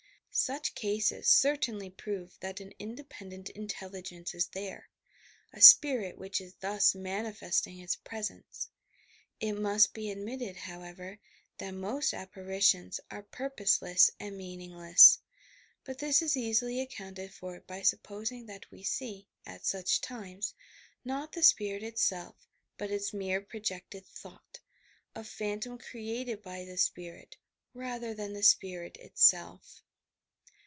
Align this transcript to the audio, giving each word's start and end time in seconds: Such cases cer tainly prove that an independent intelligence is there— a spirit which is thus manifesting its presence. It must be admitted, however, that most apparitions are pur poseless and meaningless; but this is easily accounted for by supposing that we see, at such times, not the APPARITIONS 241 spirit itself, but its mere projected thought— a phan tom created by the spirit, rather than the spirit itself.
Such 0.33 0.73
cases 0.75 1.27
cer 1.27 1.57
tainly 1.57 1.95
prove 1.95 2.37
that 2.39 2.61
an 2.61 2.71
independent 2.79 3.49
intelligence 3.49 4.33
is 4.33 4.47
there— 4.47 4.87
a 5.53 5.59
spirit 5.59 6.17
which 6.17 6.39
is 6.39 6.55
thus 6.55 6.95
manifesting 6.95 7.79
its 7.79 7.97
presence. 7.97 8.69
It 9.41 9.51
must 9.53 9.93
be 9.93 10.09
admitted, 10.09 10.55
however, 10.55 11.19
that 11.57 11.71
most 11.71 12.13
apparitions 12.13 13.01
are 13.11 13.23
pur 13.23 13.49
poseless 13.49 14.09
and 14.21 14.37
meaningless; 14.37 15.19
but 15.83 15.99
this 15.99 16.21
is 16.21 16.37
easily 16.37 16.79
accounted 16.79 17.33
for 17.33 17.59
by 17.59 17.81
supposing 17.81 18.45
that 18.45 18.71
we 18.71 18.83
see, 18.83 19.27
at 19.45 19.65
such 19.65 19.99
times, 19.99 20.53
not 21.03 21.33
the 21.33 21.41
APPARITIONS 21.41 22.07
241 22.07 22.29
spirit 22.29 22.29
itself, 22.31 22.47
but 22.77 22.89
its 22.89 23.11
mere 23.13 23.41
projected 23.41 24.05
thought— 24.05 24.61
a 25.13 25.25
phan 25.25 25.59
tom 25.59 25.77
created 25.77 26.41
by 26.41 26.63
the 26.63 26.77
spirit, 26.77 27.35
rather 27.73 28.13
than 28.13 28.31
the 28.31 28.41
spirit 28.43 28.95
itself. 28.95 29.83